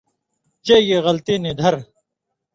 [0.65, 1.85] چے گی غلطی نی دَھرہۡ